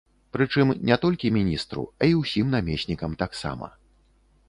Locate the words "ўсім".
2.25-2.47